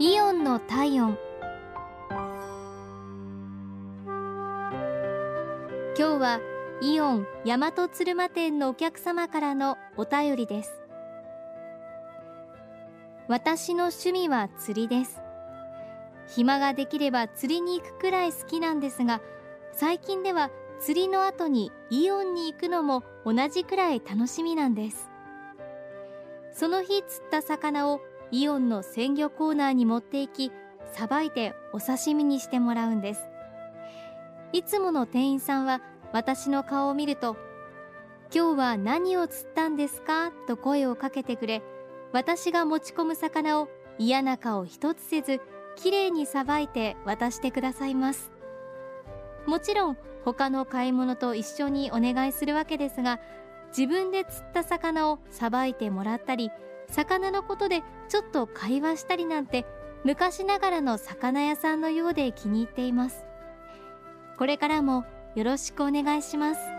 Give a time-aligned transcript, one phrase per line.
[0.00, 1.18] イオンの体温。
[4.06, 6.40] 今日は
[6.80, 10.70] イオン大和鶴間店のお客様からのお便りです。
[13.26, 15.20] 私の趣味は釣りです。
[16.28, 19.20] 暇ができれば釣りに行くくらい好きなんですが
[19.72, 25.10] 最近では釣りの後にイオンに行くのも同じくらい楽しみなんです。
[26.52, 28.00] その日釣った魚を
[28.30, 30.52] イオンの鮮魚コーナーに持っていき
[30.92, 33.20] さばいてお刺身にしてもらうんです
[34.52, 35.80] いつもの店員さんは
[36.12, 37.36] 私の顔を見ると
[38.34, 41.62] 「今日は何を釣ったんですか?」と声をかけてくれ
[42.12, 45.40] 私が持ち込む魚を嫌な顔一つせず
[45.76, 48.32] きれいにさばいて渡してくださいます
[49.46, 53.20] もちろん他の買い物と一緒にお願いするわけですが
[53.76, 56.50] 自分で釣った魚をさばいてもらったり
[56.90, 59.66] 魚のことでちょっと会話したりなんて
[60.04, 63.24] 昔ながらの魚屋さんのようで気に入っています。
[64.38, 66.77] これからもよろしくお願いします。